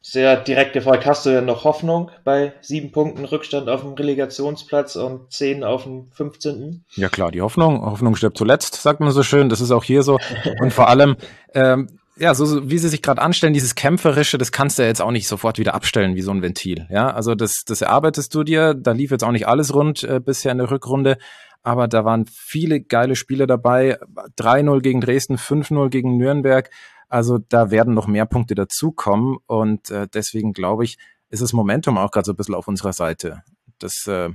[0.02, 4.96] sehr direkt gefragt, hast du denn noch Hoffnung bei sieben Punkten Rückstand auf dem Relegationsplatz
[4.96, 6.86] und zehn auf dem 15.?
[6.96, 10.04] Ja klar, die Hoffnung, Hoffnung stirbt zuletzt, sagt man so schön, das ist auch hier
[10.04, 10.18] so.
[10.62, 11.18] Und vor allem,
[11.54, 14.90] ähm, ja, so, so wie sie sich gerade anstellen, dieses Kämpferische, das kannst du ja
[14.90, 16.86] jetzt auch nicht sofort wieder abstellen wie so ein Ventil.
[16.90, 18.74] Ja, also das, das erarbeitest du dir.
[18.74, 21.18] Da lief jetzt auch nicht alles rund äh, bisher in der Rückrunde,
[21.64, 23.98] aber da waren viele geile Spiele dabei.
[24.38, 26.70] 3-0 gegen Dresden, 5-0 gegen Nürnberg.
[27.08, 30.98] Also da werden noch mehr Punkte dazukommen und äh, deswegen glaube ich,
[31.30, 33.44] ist das Momentum auch gerade so ein bisschen auf unserer Seite.
[33.80, 34.30] Das, äh,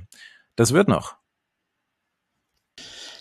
[0.55, 1.15] das wird noch.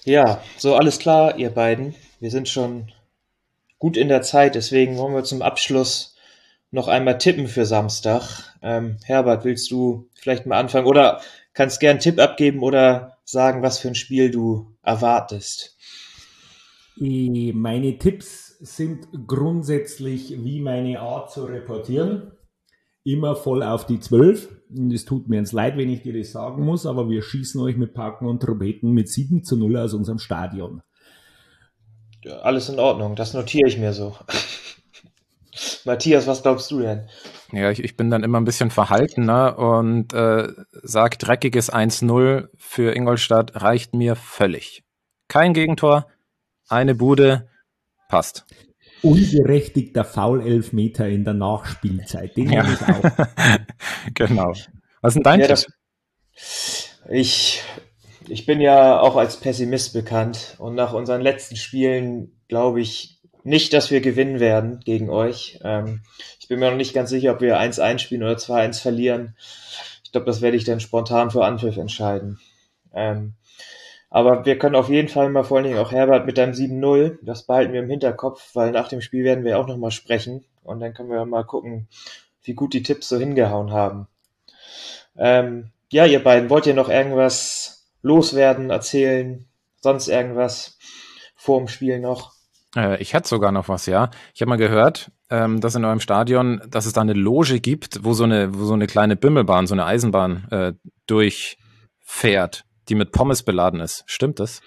[0.05, 1.95] Ja, so alles klar, ihr beiden.
[2.21, 2.91] Wir sind schon
[3.85, 4.55] gut in der Zeit.
[4.55, 6.17] Deswegen wollen wir zum Abschluss
[6.71, 8.57] noch einmal tippen für Samstag.
[8.63, 10.87] Ähm, Herbert, willst du vielleicht mal anfangen?
[10.87, 11.21] Oder
[11.53, 15.77] kannst gern einen Tipp abgeben oder sagen, was für ein Spiel du erwartest.
[16.97, 22.33] Meine Tipps sind grundsätzlich wie meine Art zu reportieren.
[23.03, 24.63] Immer voll auf die 12.
[24.75, 27.61] Und es tut mir ins Leid, wenn ich dir das sagen muss, aber wir schießen
[27.61, 30.81] euch mit Packen und Trompeten mit 7 zu 0 aus unserem Stadion.
[32.25, 34.17] Ja, alles in Ordnung, das notiere ich mir so.
[35.85, 37.07] Matthias, was glaubst du denn?
[37.53, 40.49] Ja, ich, ich bin dann immer ein bisschen verhaltener und äh,
[40.83, 44.85] sage, dreckiges 1-0 für Ingolstadt reicht mir völlig.
[45.29, 46.07] Kein Gegentor,
[46.67, 47.51] eine Bude,
[48.09, 48.47] passt.
[49.03, 52.65] Unberechtigter Foul-Elfmeter in der Nachspielzeit, den ja.
[52.67, 53.11] ich auch.
[54.15, 54.55] genau.
[55.03, 55.67] Was ist denn dein ja, Tipp?
[57.11, 57.63] Ich,
[58.29, 63.73] ich bin ja auch als Pessimist bekannt und nach unseren letzten Spielen glaube ich nicht,
[63.73, 65.61] dass wir gewinnen werden gegen euch.
[65.63, 66.01] Ähm,
[66.41, 69.37] ich bin mir noch nicht ganz sicher, ob wir 1-1 spielen oder 2-1 verlieren.
[70.03, 72.41] Ich glaube, das werde ich dann spontan vor Anpfiff entscheiden.
[72.95, 73.35] Ähm,
[74.09, 77.19] aber wir können auf jeden Fall mal vor allen Dingen auch Herbert mit deinem 7-0,
[77.23, 80.81] das behalten wir im Hinterkopf, weil nach dem Spiel werden wir auch nochmal sprechen und
[80.81, 81.89] dann können wir mal gucken,
[82.45, 84.07] wie gut die Tipps so hingehauen haben.
[85.17, 87.64] Ähm, ja, ihr beiden, wollt ihr noch irgendwas
[88.05, 89.49] loswerden, erzählen,
[89.81, 90.79] sonst irgendwas
[91.35, 92.33] vor dem Spiel noch?
[92.77, 94.11] Äh, ich hätte sogar noch was, ja.
[94.33, 98.05] Ich habe mal gehört, ähm, dass in eurem Stadion, dass es da eine Loge gibt,
[98.05, 100.73] wo so eine, wo so eine kleine Bimmelbahn, so eine Eisenbahn äh,
[101.07, 104.05] durchfährt die mit Pommes beladen ist.
[104.07, 104.61] Stimmt das?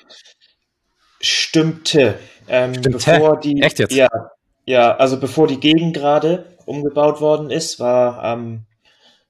[1.22, 2.20] Stimmte.
[2.48, 2.90] Ähm, Stimmte?
[2.92, 3.94] Bevor die, Echt jetzt?
[3.94, 4.10] Ja,
[4.66, 8.66] ja, also bevor die Gegend gerade umgebaut worden ist, war am,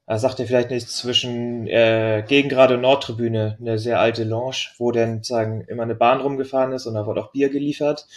[0.07, 4.91] ähm, sagt ihr vielleicht nicht, zwischen äh, Gegengrade und Nordtribüne eine sehr alte Lounge, wo
[4.91, 8.07] dann sagen immer eine Bahn rumgefahren ist und da wurde auch Bier geliefert.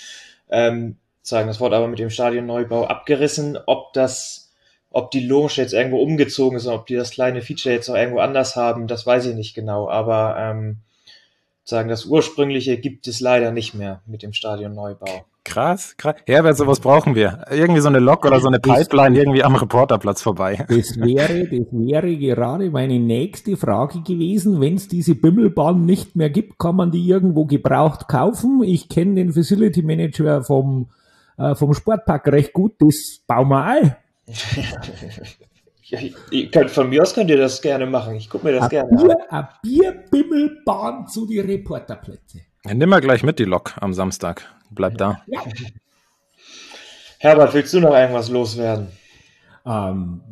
[0.49, 3.59] Ähm, sagen, das wurde aber mit dem Stadionneubau abgerissen.
[3.67, 4.51] Ob das
[4.93, 7.95] ob die Lounge jetzt irgendwo umgezogen ist und ob die das kleine Feature jetzt noch
[7.95, 9.89] irgendwo anders haben, das weiß ich nicht genau.
[9.89, 10.79] Aber ähm,
[11.65, 15.25] sagen, das ursprüngliche gibt es leider nicht mehr mit dem Stadionneubau.
[15.51, 16.15] Krass, krass.
[16.27, 17.45] Herbert, sowas brauchen wir.
[17.51, 20.65] Irgendwie so eine Lok oder so eine Pipeline irgendwie am Reporterplatz vorbei.
[20.69, 24.61] Das wäre, das wäre gerade meine nächste Frage gewesen.
[24.61, 28.63] Wenn es diese Bimmelbahn nicht mehr gibt, kann man die irgendwo gebraucht kaufen?
[28.63, 30.91] Ich kenne den Facility Manager vom,
[31.37, 32.75] äh, vom Sportpark recht gut.
[32.79, 33.97] Das bauen wir ein.
[35.83, 35.99] ja,
[36.53, 38.15] könnt, von mir aus könnt ihr das gerne machen.
[38.15, 39.49] Ich gucke mir das a gerne Bier, an.
[39.49, 42.39] Eine Bierbimmelbahn zu die Reporterplätze.
[42.65, 44.49] Ja, nimm mal gleich mit die Lok am Samstag.
[44.71, 45.23] Bleib da.
[45.27, 45.41] Ja.
[47.19, 48.89] Herbert, willst du noch irgendwas loswerden?
[49.67, 50.23] Ähm,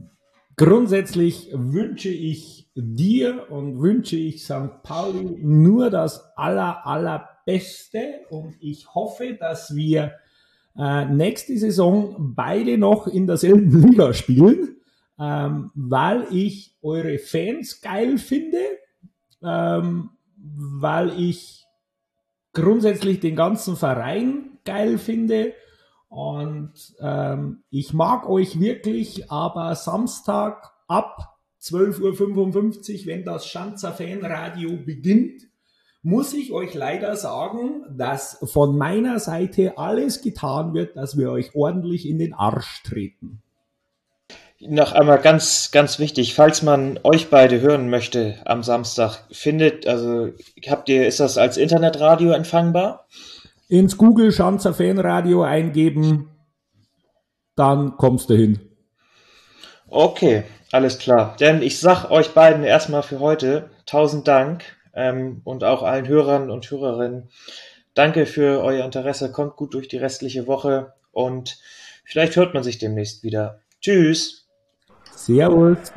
[0.57, 4.83] grundsätzlich wünsche ich dir und wünsche ich St.
[4.83, 10.14] Pauli nur das aller, allerbeste und ich hoffe, dass wir
[10.79, 14.77] äh, nächste Saison beide noch in derselben Liga spielen,
[15.18, 18.61] ähm, weil ich eure Fans geil finde,
[19.42, 21.66] ähm, weil ich
[22.61, 25.55] grundsätzlich den ganzen Verein geil finde
[26.09, 34.77] und ähm, ich mag euch wirklich, aber Samstag ab 12.55 Uhr, wenn das Schanzer Fanradio
[34.85, 35.42] beginnt,
[36.03, 41.55] muss ich euch leider sagen, dass von meiner Seite alles getan wird, dass wir euch
[41.55, 43.42] ordentlich in den Arsch treten.
[44.61, 50.33] Noch einmal ganz, ganz wichtig, falls man euch beide hören möchte am Samstag, findet, also
[50.66, 53.07] habt ihr, ist das als Internetradio empfangbar?
[53.68, 56.31] Ins Google Schanzer Fanradio eingeben,
[57.55, 58.59] dann kommst du hin.
[59.88, 60.42] Okay,
[60.73, 61.37] alles klar.
[61.38, 66.51] Denn ich sag euch beiden erstmal für heute tausend Dank ähm, und auch allen Hörern
[66.51, 67.31] und Hörerinnen.
[67.94, 69.31] Danke für euer Interesse.
[69.31, 71.59] Kommt gut durch die restliche Woche und
[72.05, 73.61] vielleicht hört man sich demnächst wieder.
[73.81, 74.47] Tschüss.
[75.18, 75.92] Servus.